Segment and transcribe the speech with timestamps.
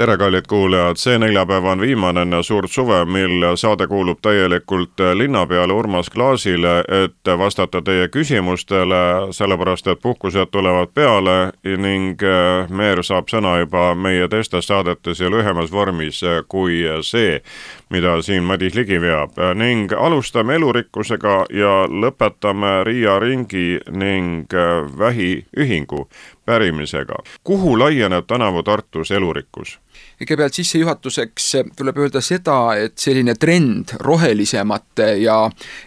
[0.00, 6.08] tere, kallid kuulajad, see neljapäev on viimane suurt suve, mil saade kuulub täielikult linnapeale Urmas
[6.10, 13.58] Klaasile, et vastata teie küsimustele, sellepärast et puhkused tulevad peale ning eh, Meer saab sõna
[13.60, 17.42] juba meie teistes saadetes ja lühemas vormis kui see,
[17.90, 26.08] mida siin Madis Ligi veab ning alustame elurikkusega ja lõpetame Riia ringi ning eh, vähiühingu
[26.46, 27.22] pärimisega.
[27.44, 29.78] kuhu laieneb tänavu Tartus elurikkus?
[30.20, 35.38] Kõigepealt sissejuhatuseks tuleb öelda seda, et selline trend rohelisemate ja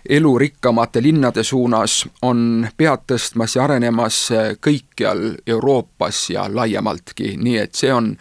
[0.10, 4.20] elurikkamate linnade suunas on pead tõstmas ja arenemas
[4.64, 8.16] kõikjal Euroopas ja laiemaltki, nii et see on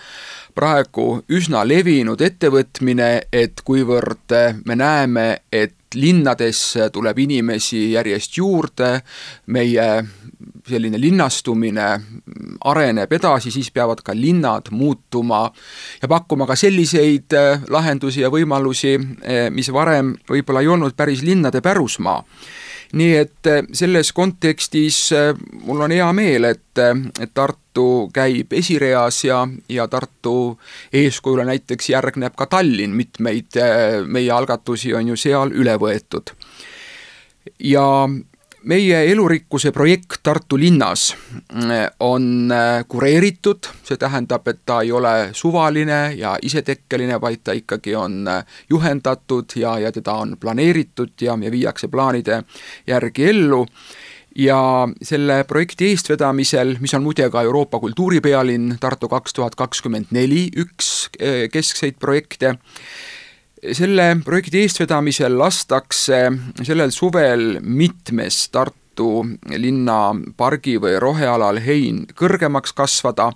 [0.54, 8.98] praegu üsna levinud ettevõtmine, et kuivõrd me näeme, et linnadesse tuleb inimesi järjest juurde,
[9.46, 9.88] meie
[10.68, 11.86] selline linnastumine
[12.64, 15.44] areneb edasi, siis peavad ka linnad muutuma
[16.02, 21.24] ja pakkuma ka selliseid äh, lahendusi ja võimalusi, äh, mis varem võib-olla ei olnud päris
[21.26, 22.20] linnade pärusmaa
[22.92, 25.10] nii et äh, selles kontekstis
[25.64, 26.82] mul on hea meel, et,
[27.20, 30.58] et Tartu käib esireas ja, ja Tartu
[30.92, 33.56] eeskujule näiteks järgneb ka Tallinn, mitmeid
[34.04, 36.34] meie algatusi on ju seal üle võetud.
[37.64, 37.86] ja
[38.64, 45.14] meie elurikkuse projekt Tartu linnas eh, on eh, kureeritud, see tähendab, et ta ei ole
[45.36, 51.38] suvaline ja isetekkeline, vaid ta ikkagi on eh, juhendatud ja, ja teda on planeeritud ja,
[51.42, 52.42] ja viiakse plaanide
[52.86, 53.66] järgi ellu.
[54.36, 60.46] Ja selle projekti eestvedamisel, mis on muide ka Euroopa kultuuripealinn Tartu kaks tuhat kakskümmend neli
[60.56, 61.10] üks
[61.52, 62.54] keskseid projekte,
[63.70, 66.24] selle projekti eestvedamisel lastakse
[66.66, 69.22] sellel suvel mitmes Tartu
[69.56, 73.30] linna pargi või rohealal hein kõrgemaks kasvada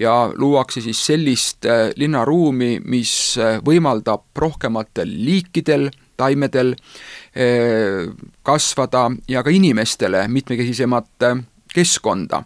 [0.00, 5.88] ja luuakse siis sellist äh, linnaruumi, mis äh, võimaldab rohkematel liikidel,
[6.18, 8.10] taimedel äh,
[8.42, 11.30] kasvada ja ka inimestele mitmekesisemat
[11.70, 12.42] keskkonda.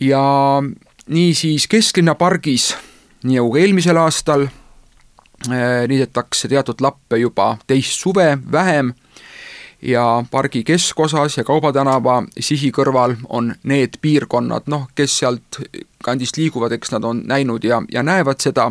[0.00, 0.22] ja
[1.08, 2.70] niisiis Kesklinna pargis,
[3.24, 4.46] nii nagu ka eelmisel aastal,
[5.48, 8.92] niidetakse teatud lappe juba teist suve vähem
[9.82, 15.60] ja pargi keskosas ja Kaubatänava sihi kõrval on need piirkonnad, noh, kes sealt
[16.04, 18.70] kandist liiguvad, eks nad on näinud ja, ja näevad seda,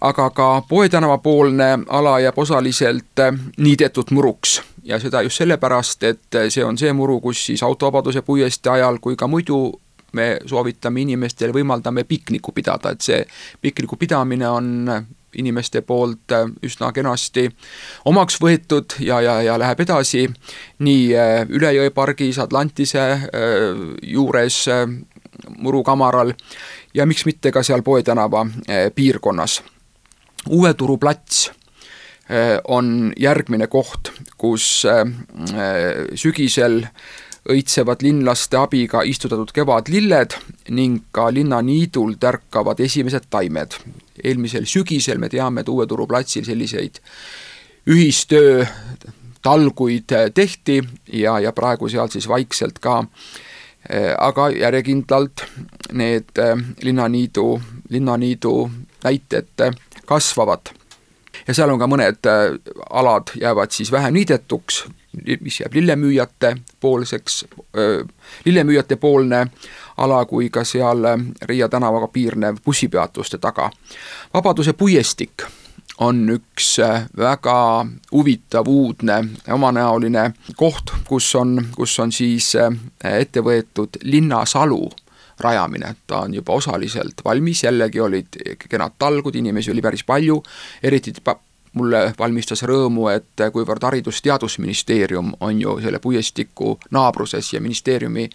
[0.00, 4.60] aga ka Poe tänava poolne ala jääb osaliselt äh, niidetud muruks.
[4.84, 9.16] Ja seda just sellepärast, et see on see muru, kus siis autovabaduse puiestee ajal kui
[9.16, 9.80] ka muidu
[10.12, 13.18] me soovitame inimestele, võimaldame pikniku pidada, et see
[13.60, 14.70] pikniku pidamine on
[15.36, 17.48] inimeste poolt äh, üsna kenasti
[18.08, 20.26] omaks võetud ja, ja, ja läheb edasi
[20.84, 23.28] nii äh, Üle jõe pargis, Atlantise äh,
[24.02, 24.64] juures,
[25.62, 26.32] Muru kamaral
[26.94, 28.42] ja miks mitte ka seal Poe tänava
[28.94, 29.60] piirkonnas.
[30.50, 31.50] Uue Turu plats
[32.66, 34.82] on järgmine koht, kus
[36.18, 36.80] sügisel
[37.48, 40.34] õitsevad linlaste abiga istutatud kevadlilled
[40.74, 43.78] ning ka linnaniidul tärkavad esimesed taimed.
[44.24, 47.00] Eelmisel sügisel me teame, et Uue Turu platsil selliseid
[47.88, 48.66] ühistöö
[49.42, 53.02] talguid tehti ja, ja praegu seal siis vaikselt ka
[54.18, 55.44] aga järjekindlalt
[55.96, 56.40] need
[56.82, 58.70] linnaniidu, linnaniidu
[59.04, 59.72] näited
[60.06, 60.74] kasvavad.
[61.46, 62.28] ja seal on ka mõned
[62.90, 64.84] alad jäävad siis vähem niidetuks,
[65.40, 67.44] mis jääb lillemüüjate poolseks,
[68.44, 69.46] lillemüüjate poolne
[69.96, 71.06] ala kui ka seal
[71.42, 73.70] Riia tänavaga piirnev bussipeatuste taga.
[74.34, 75.42] Vabaduse puiestik
[75.98, 76.76] on üks
[77.18, 79.18] väga huvitav, uudne,
[79.50, 82.52] omanäoline koht, kus on, kus on siis
[83.04, 84.86] ette võetud linnasalu
[85.40, 88.38] rajamine, ta on juba osaliselt valmis, jällegi olid
[88.68, 90.42] kenad talgud, inimesi oli päris palju,
[90.82, 91.14] eriti
[91.78, 98.28] mulle valmistas rõõmu, et kuivõrd Haridus-Teadusministeerium on ju selle puiestiku naabruses ja ministeeriumi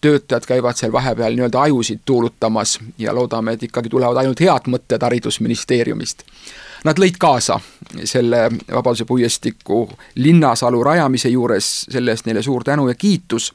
[0.00, 5.02] töötajad käivad seal vahepeal nii-öelda ajusid tuulutamas ja loodame, et ikkagi tulevad ainult head mõtted
[5.02, 6.26] Haridusministeeriumist.
[6.84, 7.60] Nad lõid kaasa
[8.04, 9.86] selle Vabaduse puiestiku
[10.22, 13.52] linnasalu rajamise juures, selle eest neile suur tänu ja kiitus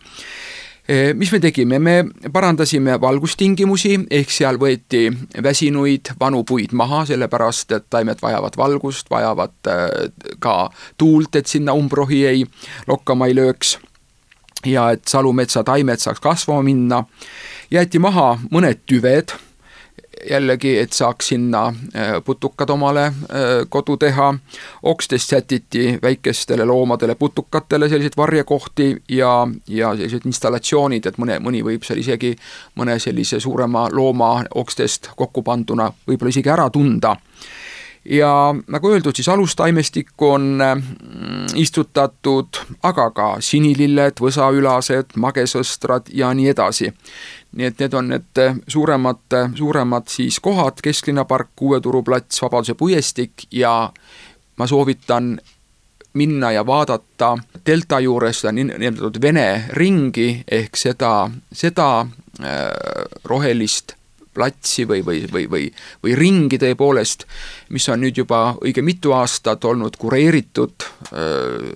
[1.16, 1.96] mis me tegime, me
[2.34, 5.06] parandasime valgustingimusi, ehk seal võeti
[5.44, 10.10] väsinuid vanu puid maha, sellepärast et taimed vajavad valgust, vajavad eh,
[10.44, 10.56] ka
[10.98, 12.44] tuult, et sinna umbrohi ei,
[12.88, 13.78] lokkama ei lööks.
[14.66, 17.04] ja et salumetsa taimed saaks kasvama minna,
[17.72, 19.34] jäeti maha mõned tüved
[20.30, 23.14] jällegi, et saaks sinna äh, putukad omale äh,
[23.70, 24.34] kodu teha,
[24.84, 31.88] okstest sätiti väikestele loomadele, putukatele selliseid varjekohti ja, ja sellised installatsioonid, et mõne, mõni võib
[31.88, 32.36] seal isegi
[32.76, 37.16] mõne sellise suurema looma okstest kokku panduna võib-olla isegi ära tunda.
[38.06, 46.50] Ja nagu öeldud, siis alustaimestikku on mm, istutatud, aga ka sinililled, võsaülased, magesõstrad ja nii
[46.50, 46.90] edasi
[47.52, 52.04] nii et need on need äh, suuremad, äh, suuremad siis kohad, Kesklinna park, Uue Turu
[52.04, 53.92] plats, Vabaduse puiestik ja
[54.58, 55.34] ma soovitan
[56.14, 62.70] minna ja vaadata delta juures seda nimetatud Vene ringi ehk seda, seda äh,
[63.24, 63.96] rohelist
[64.34, 65.66] platsi või, või, või, või,
[66.04, 67.26] või ringi tõepoolest,
[67.76, 71.74] mis on nüüd juba õige mitu aastat olnud kureeritud öö,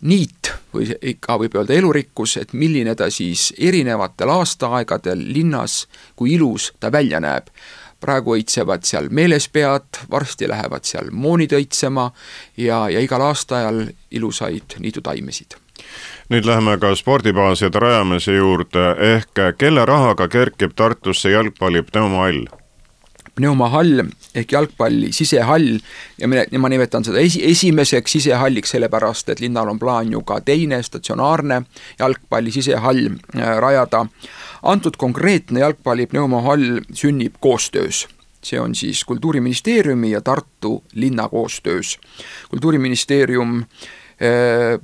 [0.00, 5.86] niit või ikka võib öelda elurikkus, et milline ta siis erinevatel aastaaegadel linnas,
[6.16, 7.52] kui ilus ta välja näeb.
[8.00, 12.10] praegu õitsevad seal meelespead, varsti lähevad seal moonid õitsema
[12.56, 15.58] ja, ja igal aastaajal ilusaid niidutaimesid
[16.30, 22.46] nüüd läheme ka spordibaaside rajamise juurde, ehk kelle rahaga kerkib Tartusse jalgpalli pneumohall?
[23.40, 24.04] Pneumahall
[24.34, 25.78] ehk jalgpalli sisehall
[26.20, 30.40] ja mina, ma nimetan seda esi, esimeseks sisehalliks, sellepärast et linnal on plaan ju ka
[30.44, 31.62] teine statsionaarne
[31.98, 34.06] jalgpalli sisehall äh, rajada.
[34.62, 38.06] antud konkreetne jalgpalli pneumahall sünnib koostöös
[38.44, 41.98] see on siis Kultuuriministeeriumi ja Tartu linna koostöös.
[42.50, 43.64] kultuuriministeerium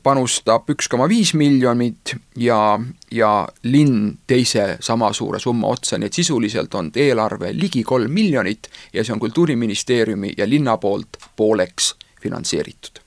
[0.03, 2.79] panustab üks koma viis miljonit ja,
[3.12, 3.33] ja
[3.69, 9.05] linn teise sama suure summa otsa, nii et sisuliselt on eelarve ligi kolm miljonit ja
[9.05, 13.05] see on Kultuuriministeeriumi ja linna poolt pooleks finantseeritud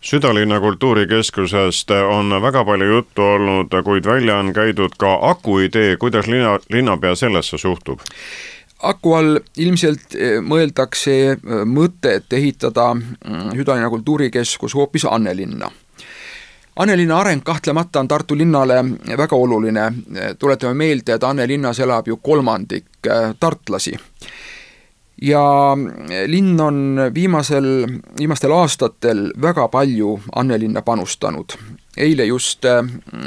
[0.00, 6.26] südalinna kultuurikeskusest on väga palju juttu olnud, kuid välja on käidud ka aku idee, kuidas
[6.26, 8.00] linna, linnapea sellesse suhtub?
[8.82, 15.70] Aku all ilmselt eh, mõeldakse eh, mõtet ehitada mm, Südalinna kultuurikeskus hoopis Annelinna.
[16.78, 18.76] Annelinna areng kahtlemata on Tartu linnale
[19.18, 19.88] väga oluline,
[20.38, 23.96] tuletame meelde, et Annelinnas elab ju kolmandik eh, tartlasi
[25.22, 25.76] ja
[26.26, 27.86] linn on viimasel,
[28.18, 31.56] viimastel aastatel väga palju Annelinna panustanud.
[31.98, 32.84] Eile just äh,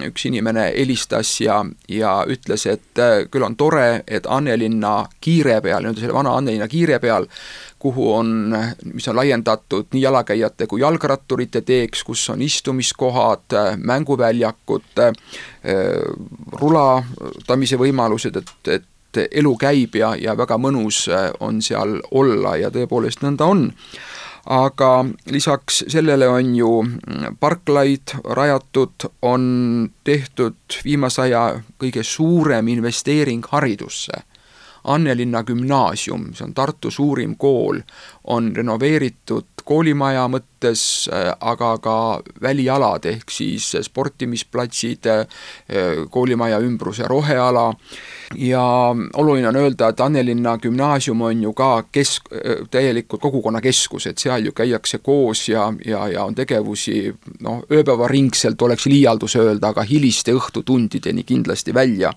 [0.08, 1.58] üks inimene helistas ja,
[1.92, 6.70] ja ütles, et äh, küll on tore, et Annelinna kiire peal, nii-öelda selle vana Annelinna
[6.72, 7.28] kiire peal,
[7.82, 8.56] kuhu on,
[8.94, 15.04] mis on laiendatud nii jalakäijate kui jalgratturite teeks, kus on istumiskohad, äh, mänguväljakud,
[16.62, 18.88] rulatamise võimalused, et, et
[19.18, 21.06] elu käib ja, ja väga mõnus
[21.40, 23.70] on seal olla ja tõepoolest nõnda on
[24.50, 26.72] aga lisaks sellele on ju
[27.40, 34.24] parklaid rajatud, on tehtud viimase aja kõige suurem investeering haridusse.
[34.84, 37.84] Annelinna gümnaasium, see on Tartu suurim kool,
[38.34, 41.96] on renoveeritud koolimaja mõttes, aga ka
[42.42, 45.10] välialad ehk siis sportimisplatsid,
[46.10, 47.74] koolimaja ümbruse roheala.
[48.36, 48.64] Ja
[49.14, 52.30] oluline on öelda, et Annelinna gümnaasium on ju ka kesk,
[52.72, 57.14] täielikult kogukonnakeskus, et seal ju käiakse koos ja, ja, ja on tegevusi.
[57.44, 62.14] Noh, ööpäevaringselt oleks liialdus öelda, aga hiliste õhtutundideni kindlasti välja.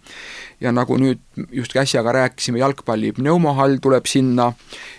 [0.61, 1.21] ja nagu nüüd
[1.53, 4.53] just äsja ka rääkisime, jalgpalli pneumohall tuleb sinna.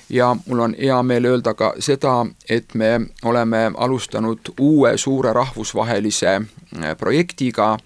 [0.09, 2.91] Ja mul on hea meel öelda ka seda, et me
[3.23, 3.34] oleme
[3.77, 7.77] alustanud uue suure rahvusvahelise äh, projektiga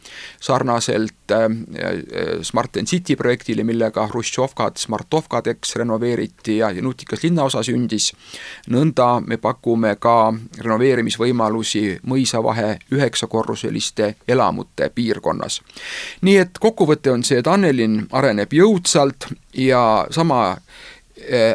[0.41, 8.13] sarnaselt äh, äh, Smart and City projektile, millega Hruštšovkad Smartovkadeks renoveeriti ja, nutikas linnaosa sündis.
[8.69, 15.61] nõnda me pakume ka renoveerimisvõimalusi mõisavahe üheksakorruseliste elamute piirkonnas.
[16.21, 20.57] nii et kokkuvõte on see, et Annelinn areneb jõudsalt ja sama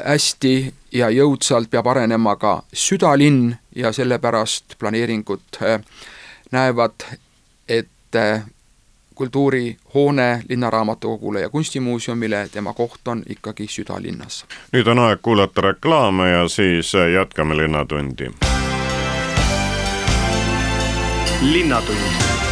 [0.04, 5.80] hästi ja jõudsalt peab arenema ka südalinn ja sellepärast planeeringud äh,
[6.52, 7.06] näevad
[7.68, 8.42] ette
[9.14, 14.44] kultuurihoone Linnaraamatukogule ja Kunstimuuseumile, tema koht on ikkagi südalinnas.
[14.72, 18.30] nüüd on aeg kuulata reklaame ja siis jätkame Linnatundi.
[21.42, 22.43] linnatund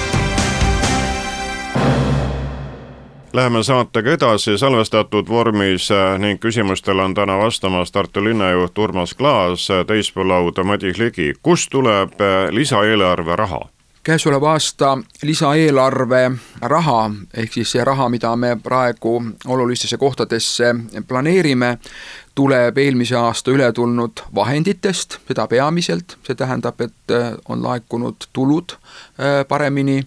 [3.32, 9.70] Läheme saatega edasi salvestatud vormis äh, ning küsimustele on täna vastamas Tartu linnajuht Urmas Klaas,
[9.70, 11.32] äh, teispool lauda Madis Ligi.
[11.42, 13.68] kust tuleb äh, lisaeelarve raha?
[14.02, 19.14] käesoleva aasta lisaeelarve raha, ehk siis see raha, mida me praegu
[19.46, 20.74] olulistesse kohtadesse
[21.08, 21.78] planeerime,
[22.34, 29.42] tuleb eelmise aasta ületulnud vahenditest, seda peamiselt, see tähendab, et äh, on laekunud tulud äh,
[29.48, 30.00] paremini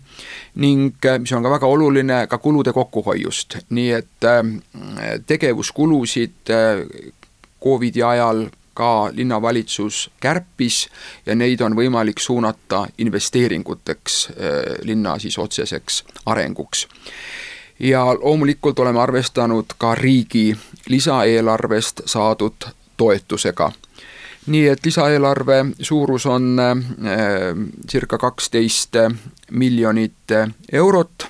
[0.61, 4.29] ning äh, mis on ka väga oluline, ka kulude kokkuhoiust, nii et
[5.27, 6.53] tegevuskulusid
[7.63, 10.85] Covidi ajal ka linnavalitsus kärpis
[11.25, 14.17] ja neid on võimalik suunata investeeringuteks
[14.83, 16.87] linna siis otseseks arenguks
[17.79, 22.67] ja loomulikult oleme arvestanud ka riigi lisaeelarvest saadud
[22.97, 23.71] toetusega.
[24.47, 26.75] nii et lisaeelarve suurus on äh,
[27.91, 28.93] circa kaksteist
[29.51, 30.31] miljonit
[30.71, 31.27] eurot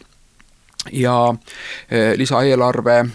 [0.91, 3.07] ja äh, lisaeelarve äh,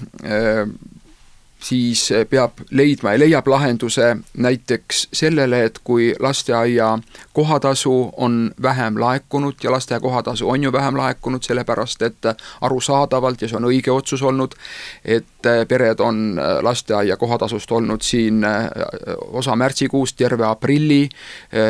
[1.62, 6.99] siis peab leidma ja leiab lahenduse näiteks sellele, et kui lasteaia
[7.33, 13.49] kohatasu on vähem laekunud ja lasteaia kohatasu on ju vähem laekunud, sellepärast et arusaadavalt ja
[13.49, 14.55] see on õige otsus olnud,
[15.05, 18.45] et pered on lasteaia kohatasust olnud siin
[19.33, 21.09] osa märtsikuust, terve aprilli,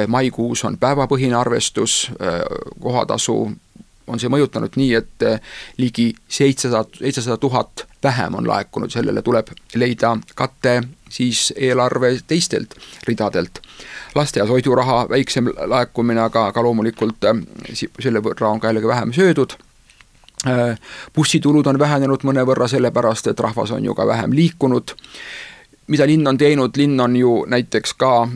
[0.08, 2.10] maikuus on päevapõhine arvestus,
[2.80, 3.36] kohatasu
[4.10, 5.26] on see mõjutanud nii, et
[5.78, 12.74] ligi seitsesada, seitsesada tuhat vähem on laekunud, sellele tuleb leida kate siis eelarve teistelt
[13.06, 13.58] ridadelt.
[14.14, 17.42] lasteaias hoiduraha väiksem laekumine, aga, aga loomulikult äh,
[18.00, 19.56] selle võrra on ka jällegi vähem söödud
[20.46, 20.78] äh,
[21.14, 24.96] bussitulud on vähenenud mõnevõrra sellepärast, et rahvas on ju ka vähem liikunud.
[25.86, 28.28] mida linn on teinud, linn on ju näiteks ka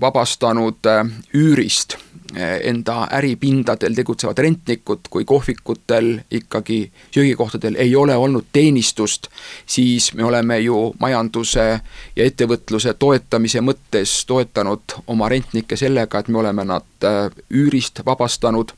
[0.00, 1.96] vabastanud äh, üürist
[2.36, 9.26] enda äripindadel tegutsevad rentnikud, kui kohvikutel ikkagi söögikohtadel ei ole olnud teenistust,
[9.66, 11.80] siis me oleme ju majanduse
[12.16, 18.74] ja ettevõtluse toetamise mõttes toetanud oma rentnikke sellega, et me oleme nad äh, üürist vabastanud.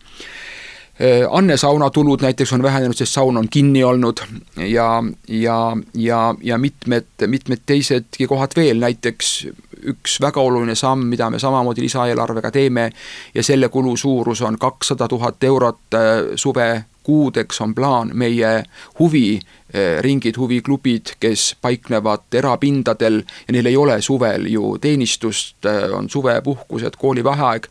[1.01, 4.23] Äh, Anne sauna tulud näiteks on vähenenud, sest saun on kinni olnud
[4.57, 9.49] ja, ja, ja, ja mitmed, mitmed teisedki kohad veel, näiteks
[9.93, 12.91] üks väga oluline samm, mida me samamoodi lisaeelarvega teeme
[13.35, 16.01] ja selle kulu suurus on kakssada tuhat eurot äh,
[16.37, 18.65] suvekuudeks on plaan meie
[18.99, 26.97] huviringid, huviklubid, kes paiknevad erapindadel ja neil ei ole suvel ju teenistust, äh, on suvepuhkused,
[26.99, 27.69] koolivaheaeg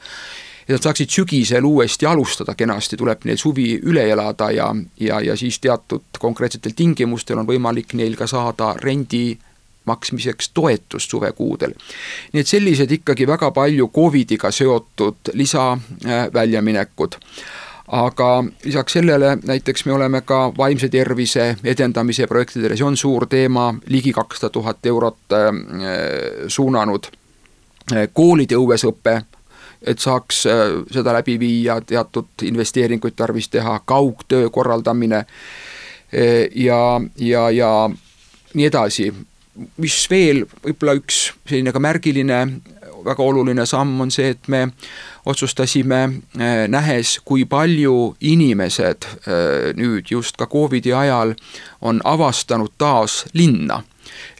[0.69, 4.67] et nad saaksid sügisel uuesti alustada kenasti, tuleb neil suvi üle elada ja,
[5.01, 9.31] ja, ja siis teatud konkreetsetel tingimustel on võimalik neil ka saada rendi
[9.89, 11.73] maksmiseks toetust suvekuudel.
[12.33, 17.17] nii et sellised ikkagi väga palju Covidiga seotud lisaväljaminekud
[17.89, 23.73] aga lisaks sellele näiteks me oleme ka vaimse tervise edendamise projektidele, see on suur teema,
[23.89, 25.49] ligi kakssada tuhat eurot äh,
[26.47, 27.09] suunanud.
[28.13, 29.21] koolide õuesõpe
[29.81, 30.59] et saaks äh,
[30.91, 35.25] seda läbi viia, teatud investeeringuid tarvis teha, kaugtöö korraldamine
[36.55, 37.89] ja, ja, ja
[38.53, 39.13] nii edasi.
[39.77, 42.39] Mis veel, võib-olla üks selline ka märgiline,
[43.05, 44.65] väga oluline samm on see, et me
[45.29, 46.01] otsustasime,
[46.39, 51.35] äh, nähes, kui palju inimesed äh, nüüd just ka Covidi ajal
[51.81, 53.83] on avastanud taas linna.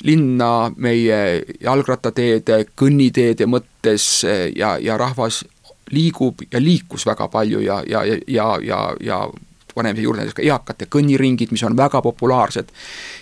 [0.04, 5.44] Linna meie jalgrattateede, kõnniteede mõttes ja, ja rahvas
[5.92, 9.20] liigub ja liikus väga palju ja, ja, ja, ja, ja
[9.76, 12.72] paneme juurde näiteks ka eakate kõnniringid, mis on väga populaarsed,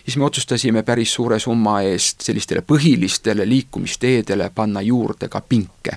[0.06, 5.96] siis me otsustasime päris suure summa eest sellistele põhilistele liikumisteedele panna juurde ka pinke.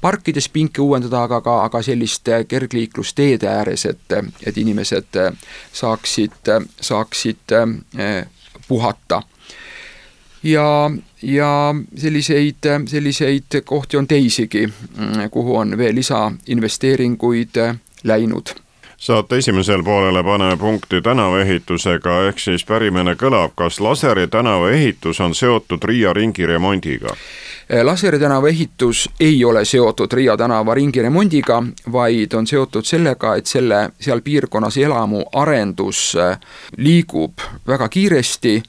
[0.00, 4.12] parkides pinke uuendada, aga ka, aga selliste kergliiklusteede ääres, et,
[4.46, 5.16] et inimesed
[5.72, 6.50] saaksid,
[6.80, 8.26] saaksid eh,
[8.68, 9.22] puhata
[10.44, 10.90] ja,
[11.22, 14.68] ja selliseid, selliseid kohti on teisigi,
[15.30, 17.56] kuhu on veel lisainvesteeringuid
[18.04, 18.63] läinud
[19.04, 25.34] saate esimesel poolele paneme punkti tänavaehitusega, ehk siis pärimine kõlab, kas Laseri tänava ehitus on
[25.36, 27.12] seotud Riia ringi remondiga?
[27.68, 33.46] Eh, Laseri tänava ehitus ei ole seotud Riia tänava ringiremondiga, vaid on seotud sellega, et
[33.46, 36.36] selle, seal piirkonnas elamu arendus eh,
[36.76, 38.62] liigub väga kiiresti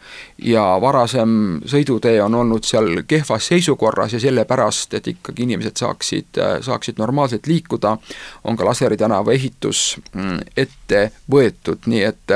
[0.48, 6.56] ja varasem sõidutee on olnud seal kehvas seisukorras ja sellepärast, et ikkagi inimesed saaksid, eh,
[6.64, 7.98] saaksid normaalselt liikuda,
[8.44, 10.25] on ka Laseri tänava ehitus mm,
[10.58, 12.36] ette võetud, nii et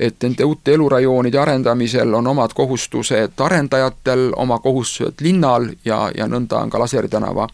[0.00, 6.62] et nende uute elurajoonide arendamisel on omad kohustused arendajatel, oma kohustused linnal ja, ja nõnda
[6.64, 7.48] on ka Laseri tänava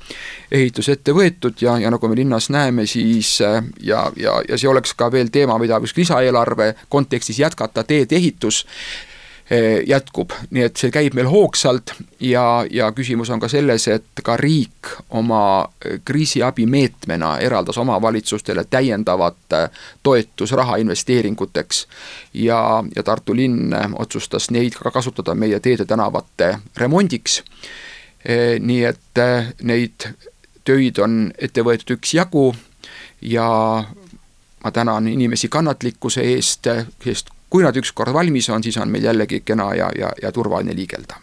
[0.50, 4.94] ehitus ette võetud ja, ja nagu me linnas näeme, siis ja, ja, ja see oleks
[4.94, 9.15] ka veel teema, mida võiks lisaeelarve kontekstis jätkata, teedeehitus Eh,
[9.86, 14.34] jätkub, nii et see käib meil hoogsalt ja, ja küsimus on ka selles, et ka
[14.40, 19.68] riik oma eh, kriisiabimeetmena eraldas omavalitsustele täiendavat eh,
[20.02, 21.86] toetusraha investeeringuteks.
[22.34, 27.42] ja, ja Tartu linn otsustas neid ka kasutada meie teede-tänavate remondiks.
[28.60, 29.20] nii et
[29.62, 30.08] neid
[30.64, 32.54] töid on ette võetud üksjagu
[33.22, 33.46] ja
[34.64, 36.66] ma tänan inimesi kannatlikkuse eest,
[37.04, 40.74] sest kui nad ükskord valmis on, siis on meil jällegi kena ja, ja, ja turvaline
[40.76, 41.16] liigelda.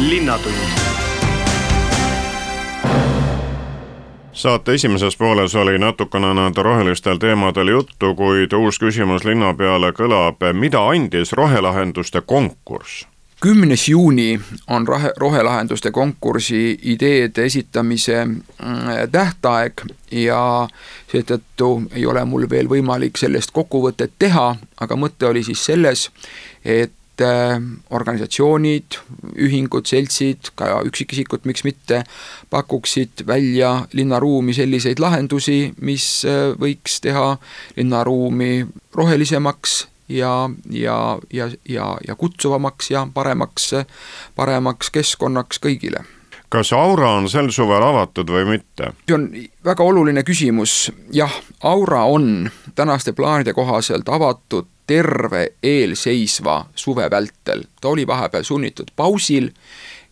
[0.00, 0.80] linnatund
[4.32, 10.40] saate esimeses pooles oli natukene nende rohelistel teemadel juttu, kuid uus küsimus linna peale kõlab,
[10.52, 13.09] mida andis rohelahenduste konkurss?
[13.40, 20.68] Kümnes juuni on rohe, rohelahenduste konkursi ideede esitamise mm, tähtaeg ja
[21.12, 26.10] seetõttu ei ole mul veel võimalik sellest kokkuvõtet teha, aga mõte oli siis selles,
[26.64, 27.56] et äh,
[27.90, 28.98] organisatsioonid,
[29.40, 32.02] ühingud, seltsid, ka üksikisikud, miks mitte,
[32.52, 37.38] pakuksid välja linnaruumi selliseid lahendusi, mis äh, võiks teha
[37.80, 38.66] linnaruumi
[38.96, 43.70] rohelisemaks ja, ja, ja, ja, ja kutsuvamaks ja paremaks,
[44.36, 46.04] paremaks keskkonnaks kõigile
[46.50, 48.92] kas Aura on sel suvel avatud või mitte?
[49.06, 49.28] see on
[49.64, 57.88] väga oluline küsimus, jah, Aura on tänaste plaanide kohaselt avatud terve eelseisva suve vältel, ta
[57.88, 59.52] oli vahepeal sunnitud pausil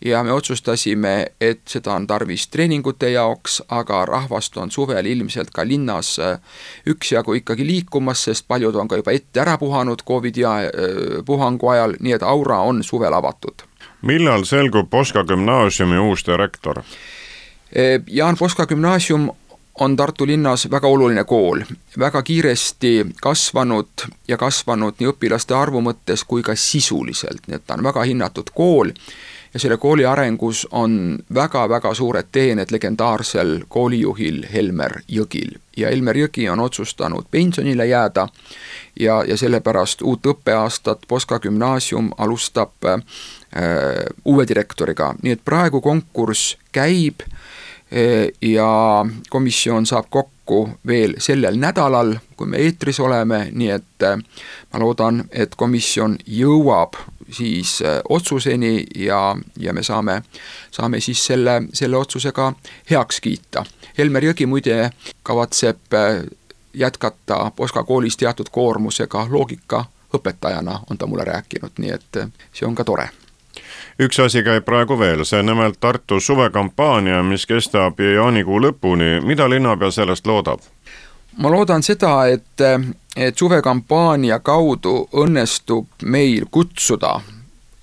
[0.05, 5.65] ja me otsustasime, et seda on tarvis treeningute jaoks, aga rahvast on suvel ilmselt ka
[5.67, 6.39] linnas äh,
[6.87, 10.69] üksjagu ikkagi liikumas, sest paljud on ka juba ette ära puhanud Covidi äh,
[11.27, 13.67] puhangu ajal, nii et aura on suvel avatud.
[14.03, 16.79] Millal selgub Poska gümnaasiumi uus direktor?
[16.79, 19.31] Äh, Jaan Poska gümnaasium
[19.81, 21.61] on Tartu linnas väga oluline kool,
[21.99, 27.79] väga kiiresti kasvanud ja kasvanud nii õpilaste arvu mõttes kui ka sisuliselt, nii et ta
[27.79, 28.91] on väga hinnatud kool
[29.55, 35.59] ja selle kooli arengus on väga-väga suured teened legendaarsel koolijuhil Helmer Jõgil.
[35.77, 38.29] ja Helmer Jõgi on otsustanud pensionile jääda
[39.01, 43.01] ja, ja sellepärast uut õppeaastat Poska gümnaasium alustab äh,
[44.25, 52.17] uue direktoriga, nii et praegu konkurss käib äh, ja komisjon saab kokku veel sellel nädalal,
[52.37, 54.19] kui me eetris oleme, nii et äh,
[54.73, 56.99] ma loodan, et komisjon jõuab
[57.31, 60.23] siis äh, otsuseni ja, ja me saame,
[60.71, 62.53] saame siis selle, selle otsuse ka
[62.91, 63.65] heaks kiita.
[63.99, 64.91] Helmer Jõgi muide
[65.23, 66.25] kavatseb äh,
[66.75, 72.75] jätkata Poska koolis teatud koormusega loogikaõpetajana, on ta mulle rääkinud, nii et äh, see on
[72.75, 73.09] ka tore
[73.99, 79.91] üks asi käib praegu veel, see nimelt Tartu suvekampaania, mis kestab jaanikuu lõpuni, mida linnapea
[79.91, 80.63] sellest loodab?
[81.39, 82.65] Ma loodan seda, et
[83.19, 87.17] et suvekampaania kaudu õnnestub meil kutsuda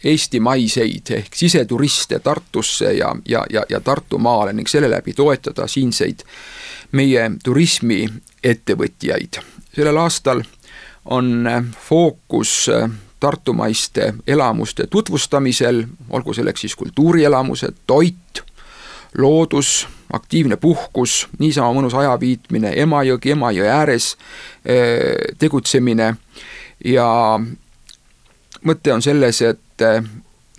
[0.04, 6.24] eestimaiseid ehk siseturiste Tartusse ja, ja, ja, ja Tartumaale ning selle läbi toetada siinseid
[6.92, 9.42] meie turismiettevõtjaid.
[9.76, 10.44] sellel aastal
[11.06, 11.50] on
[11.90, 12.70] fookus
[13.20, 18.45] tartumaiste elamuste tutvustamisel, olgu selleks siis kultuurielamused, toit,
[19.18, 24.14] loodus, aktiivne puhkus, niisama mõnus ajaviitmine, Emajõgi, Emajõe ääres
[24.66, 26.14] eh, tegutsemine.
[26.86, 27.08] Ja
[28.64, 30.02] mõte on selles, et eh,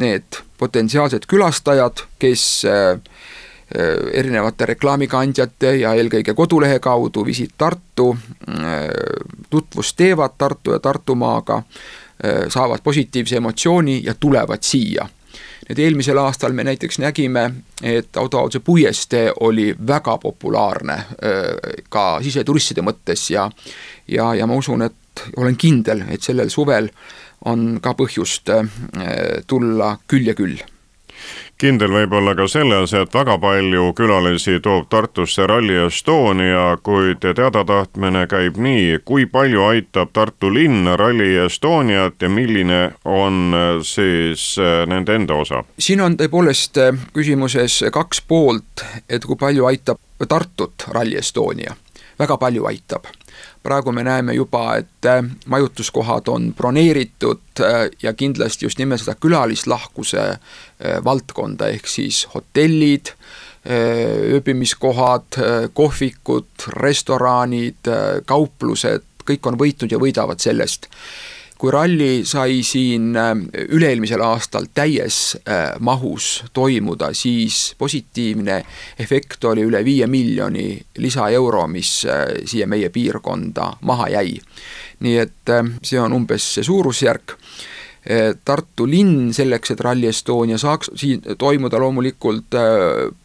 [0.00, 2.96] need potentsiaalsed külastajad, kes eh,
[4.14, 8.12] erinevate reklaamikandjate ja eelkõige kodulehe kaudu Visit Tartu
[9.50, 11.56] tutvust teevad Tartu ja Tartumaaga,
[12.46, 15.08] saavad positiivse emotsiooni ja tulevad siia
[15.68, 17.50] et eelmisel aastal me näiteks nägime,
[17.82, 20.98] et Autoaudse puiestee oli väga populaarne
[21.88, 23.50] ka siseturistide mõttes ja
[24.08, 26.90] ja, ja ma usun, et olen kindel, et sellel suvel
[27.46, 28.50] on ka põhjust
[29.46, 30.60] tulla küll ja küll
[31.58, 38.26] kindel võib olla ka selles, et väga palju külalisi toob Tartusse Rally Estonia, kuid teada-tahtmine
[38.30, 44.84] käib nii, kui palju aitab Tartu linn Rally Estoniat ja milline on äh, siis äh,
[44.86, 45.64] nende enda osa?
[45.78, 51.76] siin on tõepoolest äh, küsimuses kaks poolt, et kui palju aitab Tartut Rally Estonia
[52.18, 53.08] väga palju aitab
[53.66, 59.16] praegu me näeme juba, et äh, majutuskohad on broneeritud äh, ja kindlasti just nimelt seda
[59.20, 60.38] külalislahkuse äh,
[61.04, 63.14] valdkonda, ehk siis hotellid,
[63.66, 65.34] ööbimiskohad,
[65.74, 67.88] kohvikud, restoranid,
[68.30, 70.86] kauplused, kõik on võitnud ja võidavad sellest
[71.58, 75.36] kui ralli sai siin üle-eelmisel aastal täies
[75.80, 78.58] mahus toimuda, siis positiivne
[79.00, 82.02] efekt oli üle viie miljoni lisaeuro, mis
[82.44, 84.36] siia meie piirkonda maha jäi.
[85.00, 87.36] nii et see on umbes see suurusjärk
[88.06, 92.54] Eh, Tartu linn selleks, et Rally Estonia saaks siin toimuda, loomulikult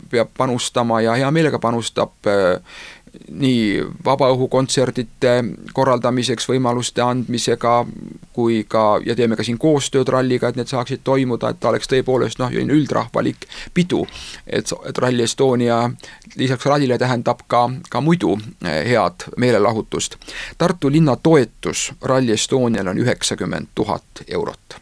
[0.09, 2.25] peab panustama ja hea meelega panustab
[3.31, 5.33] nii vabaõhukontserdite
[5.73, 7.85] korraldamiseks võimaluste andmisega
[8.33, 11.91] kui ka, ja teeme ka siin koostööd ralliga, et need saaksid toimuda, et ta oleks
[11.91, 14.05] tõepoolest noh, selline üldrahvalik pidu.
[14.47, 15.81] et, et Rally Estonia
[16.35, 20.15] lisaks rallile tähendab ka, ka muidu head meelelahutust.
[20.57, 24.81] Tartu linna toetus Rally Estoniale on üheksakümmend tuhat eurot.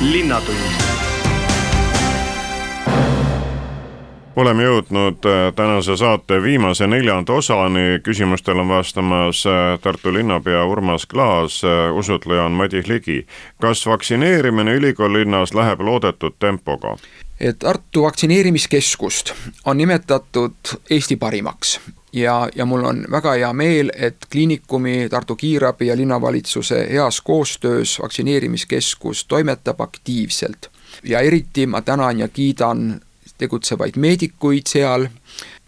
[0.00, 1.07] linnatund
[4.38, 11.06] oleme jõudnud äh, tänase saate viimase neljanda osani, küsimustele on vastamas äh, Tartu linnapea Urmas
[11.06, 13.26] Klaas, äh, usutleja on Madis Ligi.
[13.60, 16.96] kas vaktsineerimine ülikoolilinnas läheb loodetud tempoga?
[17.58, 20.54] Tartu vaktsineerimiskeskust on nimetatud
[20.90, 21.80] Eesti parimaks
[22.12, 27.98] ja, ja mul on väga hea meel, et kliinikumi, Tartu Kiirabi ja linnavalitsuse heas koostöös
[28.02, 30.70] vaktsineerimiskeskus toimetab aktiivselt.
[31.02, 33.00] ja eriti ma tänan ja kiidan
[33.38, 35.08] tegutsevaid meedikuid seal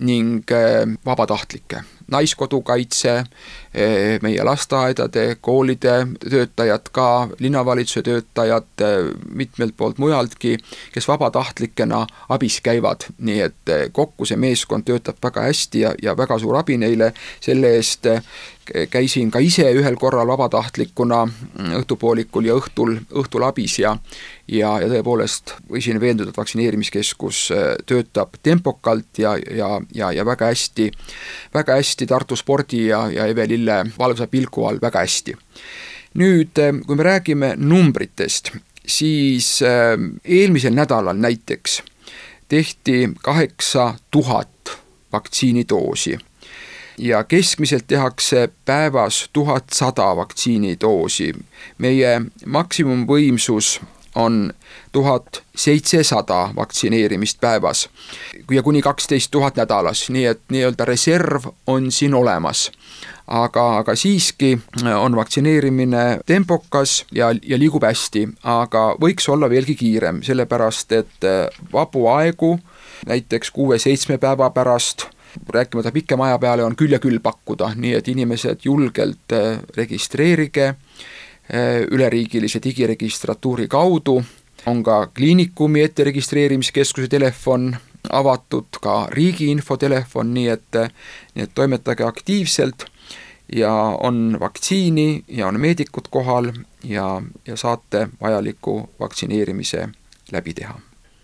[0.07, 9.99] ning äh, vabatahtlikke, Naiskodukaitse, äh, meie lasteaedade, koolide töötajad ka, linnavalitsuse töötajad äh, mitmelt poolt
[9.99, 10.57] mujaltki,
[10.93, 16.39] kes vabatahtlikena abis käivad, nii et kokku see meeskond töötab väga hästi ja, ja väga
[16.39, 18.11] suur abi neile, selle eest.
[18.91, 21.25] Käisin ka ise ühel korral vabatahtlikuna
[21.81, 23.97] õhtupoolikul ja õhtul, õhtul abis ja
[24.51, 27.43] ja, ja tõepoolest võisin veenduda, et vaktsineerimiskeskus
[27.89, 30.91] töötab tempokalt ja, ja, ja, ja väga hästi,
[31.55, 35.37] väga hästi Tartu spordi ja, ja Eve Lille valvsa pilgu all väga hästi.
[36.15, 38.51] nüüd, äh, kui me räägime numbritest,
[38.87, 41.83] siis äh, eelmisel nädalal näiteks
[42.49, 44.79] tehti kaheksa tuhat
[45.13, 46.19] vaktsiinidoosi
[46.99, 51.33] ja keskmiselt tehakse päevas tuhat sada vaktsiinidoosi.
[51.79, 53.81] meie maksimumvõimsus
[54.15, 54.53] on
[54.93, 57.91] tuhat seitsesada vaktsineerimist päevas
[58.51, 62.73] ja kuni kaksteist tuhat nädalas, nii et nii-öelda reserv on siin olemas.
[63.27, 64.59] aga, aga siiski
[65.01, 71.29] on vaktsineerimine tempokas ja, ja liigub hästi, aga võiks olla veelgi kiirem, sellepärast et
[71.73, 72.59] vabu aegu
[73.07, 75.07] näiteks kuue-seitsme päeva pärast
[75.49, 80.67] rääkimata pikema aja peale, on küll ja küll pakkuda, nii et inimesed julgelt äh, registreerige
[80.67, 80.77] äh,
[81.91, 84.23] üleriigilise digiregistratuuri kaudu,
[84.67, 87.77] on ka kliinikumi etteregistreerimiskeskuse telefon
[88.11, 90.81] avatud, ka riigi infotelefon, nii et,
[91.35, 92.87] nii et toimetage aktiivselt.
[93.57, 96.53] Ja on vaktsiini ja on meedikud kohal
[96.85, 99.89] ja, ja saate vajaliku vaktsineerimise
[100.33, 100.79] läbi teha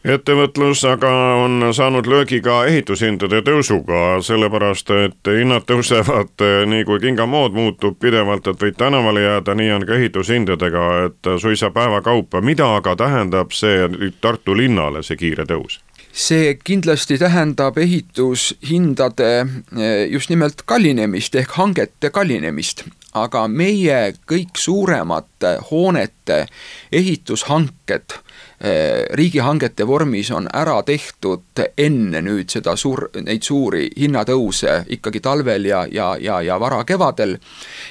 [0.06, 1.10] ettevõtlus aga
[1.42, 8.46] on saanud löögi ka ehitushindade tõusuga, sellepärast et hinnad tõusevad nii kui kingamood muutub pidevalt,
[8.46, 13.88] et võid tänavale jääda, nii on ka ehitushindadega, et suisa päevakaupa, mida aga tähendab see
[14.20, 15.80] Tartu linnale, see kiire tõus?
[16.16, 19.32] see kindlasti tähendab ehitushindade
[19.76, 26.44] eh, just nimelt kallinemist ehk hangete kallinemist, aga meie kõik suuremate hoonete
[26.92, 28.20] ehitushanked
[28.60, 35.68] Eh, riigihangete vormis on ära tehtud enne nüüd seda suur, neid suuri hinnatõuse ikkagi talvel
[35.68, 37.36] ja, ja, ja, ja varakevadel.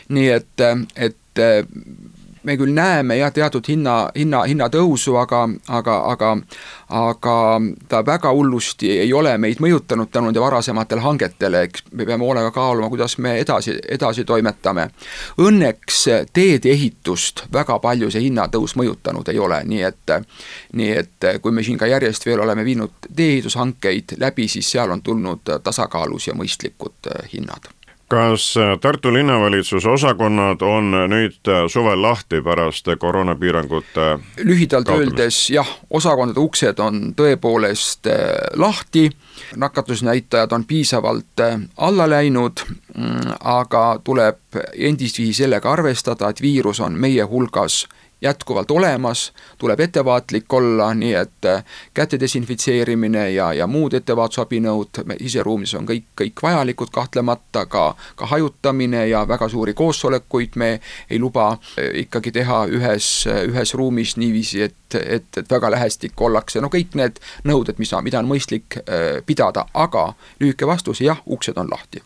[0.09, 1.43] nii et, et
[2.45, 6.36] me küll näeme jah, teatud hinna, hinna, hinnatõusu, aga, aga, aga
[6.89, 12.25] aga ta väga hullusti ei ole meid mõjutanud tänu nende varasematele hangetele, eks me peame
[12.25, 14.89] hoolega kaaluma, kuidas me edasi, edasi toimetame.
[15.41, 16.03] Õnneks
[16.34, 20.15] teedeehitust väga palju see hinnatõus mõjutanud ei ole, nii et
[20.73, 25.01] nii et kui me siin ka järjest veel oleme viinud tee-ehitushankeid läbi, siis seal on
[25.01, 27.73] tulnud tasakaalus ja mõistlikud hinnad
[28.07, 35.11] kas äh, Tartu linnavalitsuse osakonnad on nüüd äh, suvel lahti pärast koroonapiirangute lühidalt kaotamist?
[35.11, 38.19] öeldes jah, osakondade uksed on tõepoolest äh,
[38.61, 39.09] lahti,
[39.55, 41.43] nakatusnäitajad on piisavalt
[41.77, 42.61] alla läinud,
[42.95, 47.85] mm, aga tuleb endistviisi sellega arvestada, et viirus on meie hulgas
[48.21, 55.75] jätkuvalt olemas, tuleb ettevaatlik olla, nii et äh, käte desinfitseerimine ja, ja muud ettevaatusabinõud siseruumis
[55.75, 61.51] on kõik, kõik vajalikud kahtlemata, ka, ka hajutamine ja väga suuri koosolekuid me ei luba
[61.51, 66.95] äh, ikkagi teha ühes, ühes ruumis niiviisi, et, et, et väga lähestikku ollakse, no kõik
[66.95, 72.04] need nõuded, mis, mida on mõistlik äh, pidada, aga lühike vastus, jah, uksed on lahti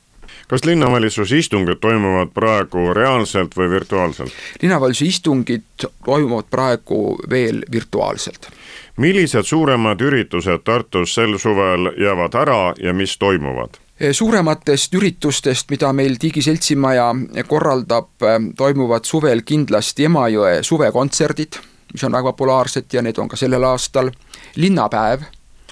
[0.50, 4.34] kas linnavalitsuse istungid toimuvad praegu reaalselt või virtuaalselt?
[4.62, 8.50] linnavalitsuse istungid toimuvad praegu veel virtuaalselt.
[8.98, 13.78] millised suuremad üritused Tartus sel suvel jäävad ära ja mis toimuvad?
[14.12, 17.16] suurematest üritustest, mida meil Digiseltsimaja
[17.48, 18.10] korraldab,
[18.58, 21.60] toimuvad suvel kindlasti Emajõe suvekontserdid,
[21.94, 24.12] mis on väga populaarsed ja need on ka sellel aastal,
[24.56, 25.28] linnapäev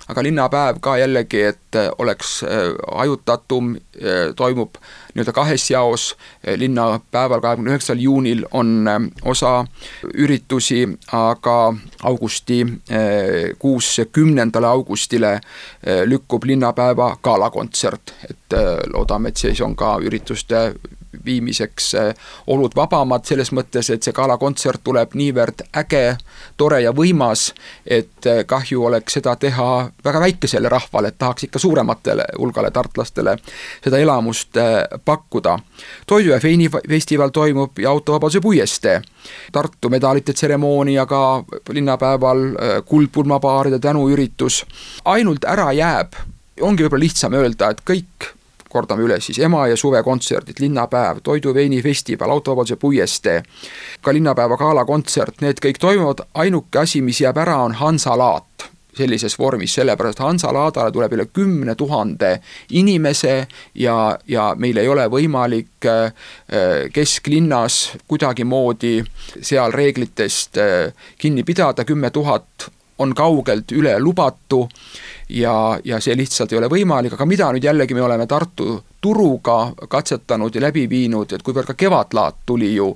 [0.07, 4.79] aga linnapäev ka jällegi, et äh, oleks äh, hajutatum, äh, toimub
[5.13, 6.15] nii-öelda kahes jaos,
[6.55, 8.85] linnapäeval, kahekümne üheksandal juunil on
[9.25, 9.65] osa
[10.13, 12.59] üritusi, aga augusti
[13.59, 15.39] kuus, kümnendale augustile
[16.05, 18.57] lükkub linnapäeva galakontsert, et
[18.93, 20.61] loodame, et siis on ka ürituste
[21.27, 22.13] viimiseks äh,
[22.47, 26.17] olud vabamad, selles mõttes, et see galakontsert tuleb niivõrd äge,
[26.57, 27.51] tore ja võimas,
[27.85, 29.69] et äh, kahju oleks seda teha
[30.05, 33.37] väga väikesele rahvale, et tahaks ikka suurematele hulgale tartlastele
[33.83, 35.57] seda elamust äh, pakkuda.
[36.07, 39.01] toidu ja veini festival toimub ja autovabaduse puiestee.
[39.51, 42.43] Tartu medalite tseremooniaga linnapäeval
[42.85, 44.65] kuldpulmapaaride tänuüritus,
[45.05, 46.15] ainult ära jääb
[46.61, 48.31] ongi võib-olla lihtsam öelda, et kõik
[48.69, 53.43] kordame üle siis, ema- ja suvekontserdid, linnapäev, toidu-veinifestival, autovabaduse puiestee,
[54.01, 59.75] ka linnapäeva galakontsert, need kõik toimuvad, ainuke asi, mis jääb ära, on Hansalaat sellises vormis,
[59.77, 62.38] sellepärast Hansalaadale tuleb üle kümne tuhande
[62.71, 66.10] inimese ja, ja meil ei ole võimalik äh,
[66.93, 68.95] kesklinnas kuidagimoodi
[69.41, 74.63] seal reeglitest äh, kinni pidada, kümme tuhat on kaugelt üle lubatu
[75.29, 79.73] ja, ja see lihtsalt ei ole võimalik, aga mida nüüd jällegi me oleme Tartu turuga
[79.89, 82.93] katsetanud ja läbi viinud, et kuivõrd ka Kevadlaat tuli ju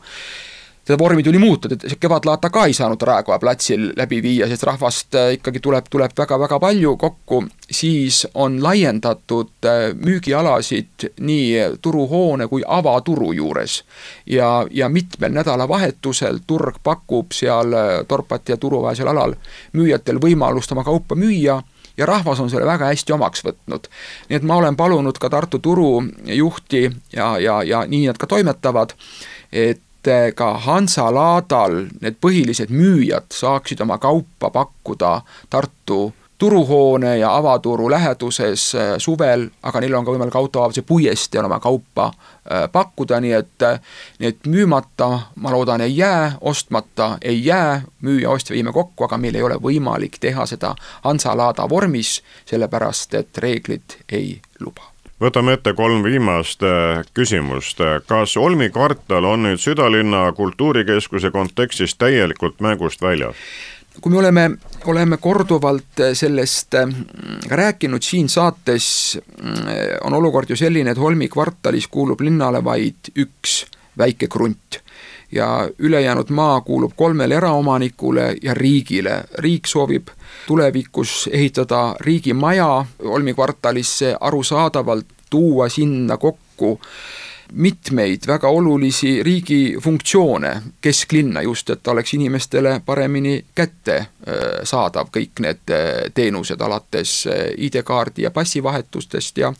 [0.92, 5.16] seda vormi tuli muuta, et Kevadlaata ka ei saanud Raekoja platsil läbi viia, sest rahvast
[5.16, 12.64] äh, ikkagi tuleb, tuleb väga-väga palju kokku, siis on laiendatud äh, müügialasid nii turuhoone kui
[12.68, 13.84] avaturu juures.
[14.26, 19.36] ja, ja mitmel nädalavahetusel turg pakub seal äh, Torpati ja turuvahelisel alal
[19.74, 21.62] müüjatel võimalust oma kaupa müüa
[21.98, 23.88] ja rahvas on selle väga hästi omaks võtnud.
[24.30, 28.96] nii et ma olen palunud ka Tartu turujuhti ja, ja, ja nii nad ka toimetavad,
[29.52, 29.82] et
[30.36, 38.94] ka Hansalaadal need põhilised müüjad saaksid oma kaupa pakkuda Tartu turuhoone ja avaturu läheduses äh,
[38.98, 43.66] suvel, aga neil on ka võimalik autovabaduse puiesteel oma kaupa äh, pakkuda, nii et
[44.20, 49.38] nii et müümata, ma loodan, ei jää, ostmata ei jää, müüja-ostja viime kokku, aga meil
[49.38, 50.74] ei ole võimalik teha seda
[51.04, 54.90] Hansalaada vormis, sellepärast et reeglid ei luba
[55.22, 57.86] võtame ette kolm viimast äh, küsimust.
[58.10, 63.38] kas Olmi kvartal on nüüd südalinna kultuurikeskuse kontekstis täielikult mängust väljas?
[64.02, 64.52] Kui me oleme,
[64.86, 66.90] oleme korduvalt äh, sellest äh,
[67.48, 73.66] rääkinud siin saates, äh, on olukord ju selline, et Holmi kvartalis kuulub linnale vaid üks
[73.98, 74.82] väike krunt
[75.32, 79.24] ja ülejäänud maa kuulub kolmele eraomanikule ja riigile.
[79.38, 80.08] riik soovib
[80.48, 86.80] tulevikus ehitada riigimaja Holmi kvartalisse, arusaadavalt tuua sinna kokku
[87.52, 95.74] mitmeid väga olulisi riigi funktsioone kesklinna just, et oleks inimestele paremini kättesaadav kõik need
[96.14, 99.54] teenused, alates ID-kaardi ja passivahetustest ja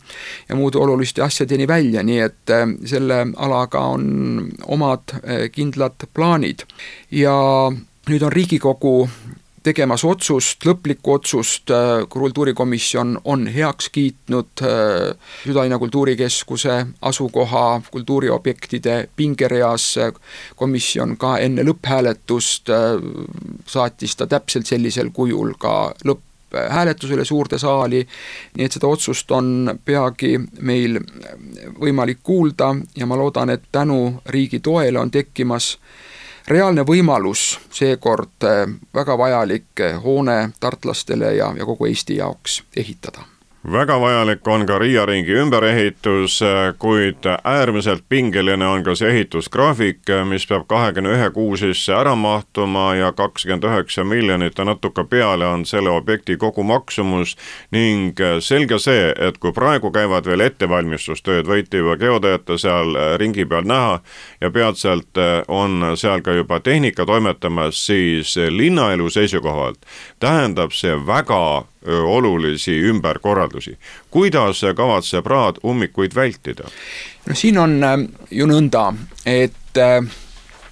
[0.48, 2.54] ja muude oluliste asjadeni välja, nii et
[2.88, 5.16] selle alaga on omad
[5.52, 6.64] kindlad plaanid.
[7.10, 7.34] ja
[8.08, 9.08] nüüd on Riigikogu
[9.62, 19.94] tegemas otsust, lõplikku otsust, äh, kultuurikomisjon on heaks kiitnud äh, Südalinna kultuurikeskuse asukoha kultuuriobjektide pingereas,
[20.56, 22.98] komisjon ka enne lõpphääletust äh,
[23.66, 28.04] saatis ta täpselt sellisel kujul ka lõpphääletusele suurde saali,
[28.56, 31.00] nii et seda otsust on peagi meil
[31.80, 35.76] võimalik kuulda ja ma loodan, et tänu riigi toele on tekkimas
[36.46, 43.31] reaalne võimalus seekord eh, väga vajalik eh, hoone tartlastele ja, ja kogu Eesti jaoks ehitada
[43.70, 46.40] väga vajalik on ka Riia ringi ümberehitus,
[46.78, 52.94] kuid äärmiselt pingeline on ka see ehitusgraafik, mis peab kahekümne ühe kuu sisse ära mahtuma
[52.98, 57.36] ja kakskümmend üheksa miljonit ja natuke peale on selle objekti kogumaksumus
[57.70, 63.66] ning selge see, et kui praegu käivad veel ettevalmistustööd, võite juba geoteate seal ringi peal
[63.68, 64.00] näha
[64.40, 69.86] ja peatselt on seal ka juba tehnika toimetamas, siis linnaelu seisukohalt
[70.18, 73.78] tähendab see väga olulisi ümberkorraldusi.
[74.10, 76.68] kuidas kavatseb Raad ummikuid vältida?
[77.26, 77.80] no siin on
[78.30, 78.92] ju nõnda,
[79.26, 79.76] et,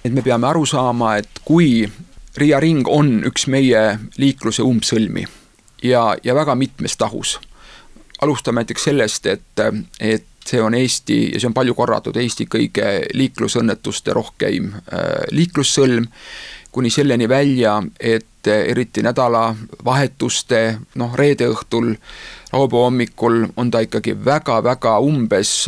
[0.05, 1.89] et me peame aru saama, et kui
[2.37, 5.25] Riia ring on üks meie liikluse umbsõlmi
[5.83, 7.39] ja, ja väga mitmes tahus.
[8.21, 9.59] alustame näiteks sellest, et,
[9.99, 14.71] et see on Eesti ja see on palju korratud, Eesti kõige liiklusõnnetuste rohkeim
[15.31, 16.07] liiklussõlm
[16.71, 20.61] kuni selleni välja, et eriti nädalavahetuste,
[20.95, 21.93] noh, reede õhtul,
[22.53, 25.67] laupäeva hommikul on ta ikkagi väga-väga umbes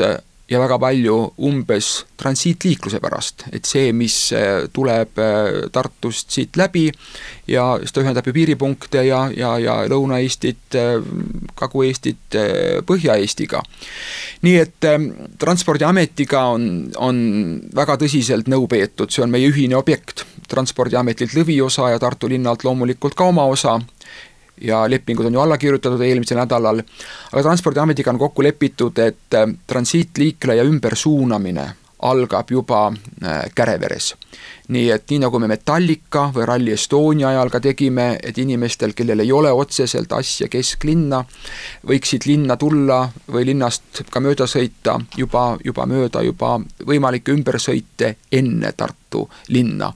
[0.50, 1.16] ja väga palju
[1.48, 1.90] umbes
[2.20, 4.16] transiitliikluse pärast, et see, mis
[4.76, 5.22] tuleb
[5.74, 6.90] Tartust siit läbi
[7.48, 10.78] ja siis ta ühendab ju piiripunkte ja, ja, ja Lõuna-Eestit,
[11.60, 12.38] Kagu-Eestit
[12.90, 13.64] Põhja-Eestiga.
[14.44, 14.90] nii et
[15.40, 17.24] Transpordiametiga on, on
[17.76, 23.18] väga tõsiselt nõu peetud, see on meie ühine objekt Transpordiametilt lõviosa ja Tartu linnalt loomulikult
[23.18, 23.80] ka oma osa
[24.62, 26.82] ja lepingud on ju alla kirjutatud eelmisel nädalal,
[27.32, 31.70] aga Transpordiametiga on kokku lepitud, et äh, transiitliikleja ümbersuunamine
[32.04, 34.14] algab juba äh, Käreveres.
[34.72, 39.20] Nii et nii, nagu me Metallica või Rally Estonia ajal ka tegime, et inimestel, kellel
[39.24, 41.24] ei ole otseselt asja kesklinna,
[41.90, 46.56] võiksid linna tulla või linnast ka mööda sõita juba, juba mööda juba
[46.88, 49.92] võimalikke ümbersõite enne Tartu linna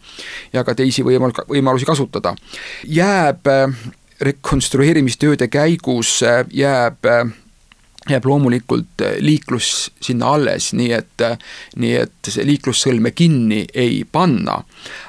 [0.54, 2.36] ja ka teisi võimal-, võimalusi kasutada.
[2.84, 3.72] jääb äh,
[4.20, 7.08] rekonstrueerimistööde käigus äh, jääb
[8.10, 11.38] jääb loomulikult äh, liiklus sinna alles, nii et, äh,
[11.76, 14.64] nii et see liiklussõlme kinni ei panna.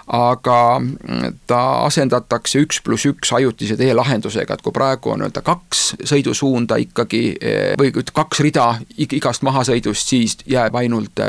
[0.08, 5.82] aga mm, ta asendatakse üks pluss üks ajutise teelahendusega, et kui praegu on nii-öelda kaks
[6.08, 11.20] sõidusuunda ikkagi äh, või kaks rida igast mahasõidust, siis jääb ainult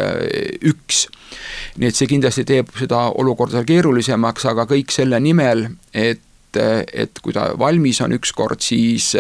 [0.63, 1.07] üks.
[1.77, 6.23] nii et see kindlasti teeb seda olukorda keerulisemaks, aga kõik selle nimel, et
[6.57, 9.11] et kui ta valmis on ükskord, siis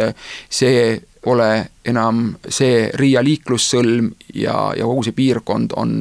[0.49, 4.07] see pole enam see Riia liiklussõlm
[4.39, 5.97] ja, ja kogu see piirkond on,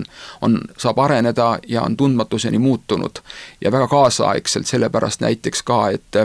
[0.47, 3.19] on, saab areneda ja on tundmatuseni muutunud.
[3.61, 6.21] ja väga kaasaegselt, sellepärast näiteks ka, et,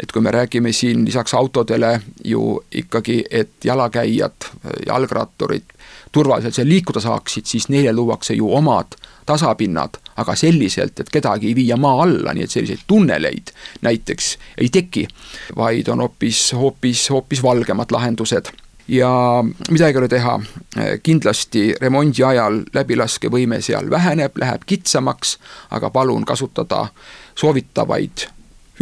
[0.00, 4.50] et kui me räägime siin lisaks autodele ju ikkagi, et jalakäijad,
[4.86, 5.74] jalgratturid
[6.12, 8.94] turvaliselt seal liikuda saaksid, siis neile luuakse ju omad
[9.26, 14.68] tasapinnad, aga selliselt, et kedagi ei viia maa alla, nii et selliseid tunneleid näiteks ei
[14.68, 15.06] teki,
[15.56, 18.52] vaid on hoopis, hoopis, hoopis valgemad lahendused.
[18.88, 19.10] Ja
[19.70, 20.34] midagi ei ole teha,
[21.02, 25.38] kindlasti remondi ajal läbilaskevõime seal väheneb, läheb kitsamaks,
[25.70, 26.86] aga palun kasutada
[27.34, 28.28] soovitavaid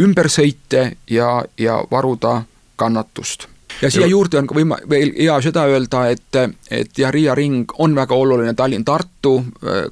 [0.03, 2.41] ümbersõite ja, ja varuda
[2.75, 6.39] kannatust ja siia juurde on võima-, veel hea seda öelda, et,
[6.71, 9.33] et ja Riia ring on väga oluline Tallinn-Tartu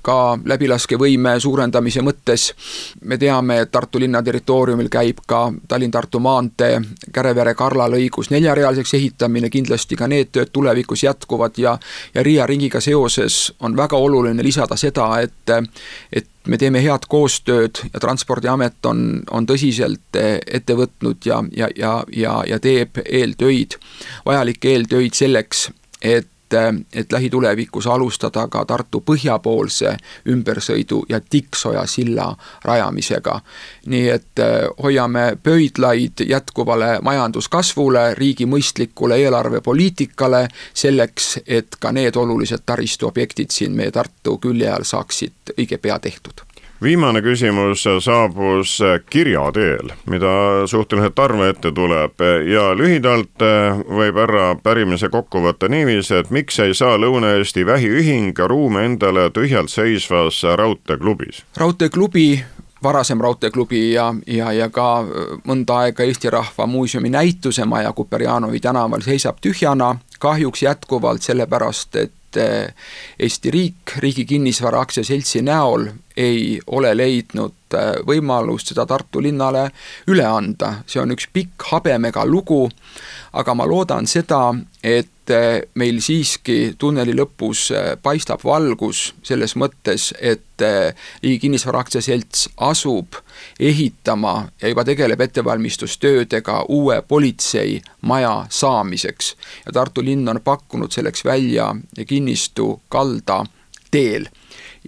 [0.01, 2.51] ka läbilaskevõime suurendamise mõttes.
[3.01, 6.81] me teame, et Tartu linna territooriumil käib ka Tallinn-Tartu maantee
[7.13, 11.77] Kärevere-Karla lõigus neljarealiseks ehitamine, kindlasti ka need tööd tulevikus jätkuvad ja
[12.13, 15.55] ja Riia ringiga seoses on väga oluline lisada seda, et
[16.11, 21.69] et me teeme head koostööd ja Transpordiamet on, on tõsiselt eh, ette võtnud ja, ja,
[21.77, 23.77] ja, ja, ja teeb eeltöid,
[24.25, 25.69] vajalikke eeltöid selleks,
[26.01, 29.95] et et lähitulevikus alustada ka Tartu põhjapoolse
[30.29, 32.35] ümbersõidu ja Tiksoja silla
[32.65, 33.39] rajamisega.
[33.85, 42.63] nii et eh, hoiame pöidlaid jätkuvale majanduskasvule, riigi mõistlikule eelarvepoliitikale, selleks et ka need olulised
[42.65, 46.50] taristuobjektid siin meie Tartu külje all saaksid õige pea tehtud
[46.83, 50.31] viimane küsimus saabus kirja teel, mida
[50.65, 56.59] suhteliselt harva ette tuleb ja lühidalt eh, võib ära pärimise kokku võtta niiviisi, et miks
[56.59, 61.45] ei saa Lõuna-Eesti Vähiühing ruume endale tühjalt seisvas raudteeklubis?
[61.57, 62.27] raudteeklubi
[62.83, 64.87] varasem raudteeklubi ja, ja, ja ka
[65.47, 72.37] mõnda aega Eesti Rahva Muuseumi näitusemaja Kuperjanovi tänaval seisab tühjana, kahjuks jätkuvalt sellepärast, et et
[72.39, 72.73] eh,
[73.19, 79.69] Eesti riik Riigi Kinnisvara Aktsiaseltsi näol ei ole leidnud äh, võimalust seda Tartu linnale
[80.11, 82.69] üle anda, see on üks pikk habemega lugu,
[83.33, 87.69] aga ma loodan seda, et äh, meil siiski tunneli lõpus
[88.03, 93.19] paistab valgus selles mõttes, et Riigi Kinnisvara Aktsiaselts asub
[93.59, 99.35] ehitama ja juba tegeleb ettevalmistustöödega uue politseimaja saamiseks.
[99.65, 101.75] ja Tartu linn on pakkunud selleks välja
[102.07, 103.45] kinnistu kalda
[103.91, 104.25] teel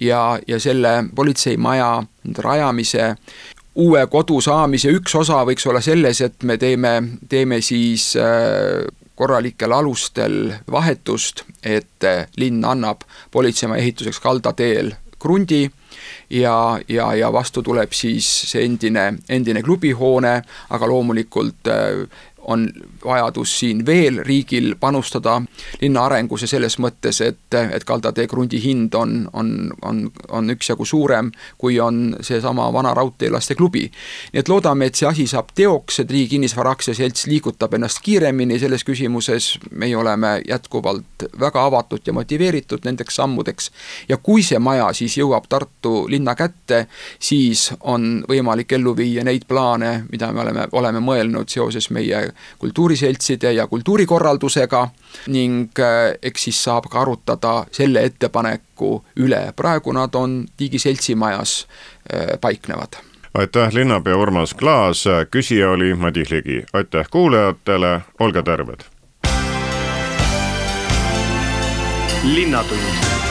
[0.01, 2.03] ja, ja selle politseimaja
[2.37, 3.15] rajamise
[3.75, 6.93] uue kodu saamise üks osa võiks olla selles, et me teeme,
[7.29, 8.83] teeme siis äh,
[9.15, 14.93] korralikel alustel vahetust, et äh, linn annab politseimaja ehituseks kaldateel
[15.23, 15.63] krundi
[16.29, 20.35] ja, ja, ja vastu tuleb siis see endine, endine klubihoone,
[20.75, 22.03] aga loomulikult äh,
[22.43, 22.67] on
[23.05, 25.41] vajadus siin veel riigil panustada
[25.81, 31.31] linna arengusse selles mõttes, et, et kaldatee krundi hind on, on, on, on üksjagu suurem,
[31.57, 33.85] kui on seesama vana raudteelaste klubi.
[34.33, 38.59] nii et loodame, et see asi saab teoks, et Riigi Kinnisvara Aktsiaselts liigutab ennast kiiremini
[38.59, 43.71] selles küsimuses, meie oleme jätkuvalt väga avatud ja motiveeritud nendeks sammudeks
[44.09, 46.87] ja kui see maja siis jõuab Tartu linna kätte,
[47.19, 53.53] siis on võimalik ellu viia neid plaane, mida me oleme, oleme mõelnud seoses meie kultuuriseltside
[53.53, 54.87] ja kultuurikorraldusega
[55.27, 61.67] ning äh, eks siis saab ka arutada selle ettepaneku üle, praegu nad on Tiigi seltsimajas
[62.13, 63.01] äh, paiknevad.
[63.33, 68.93] Aitäh, linnapea Urmas Klaas, küsija oli Madis Ligi, aitäh kuulajatele, olge terved.
[72.23, 73.22] linnatund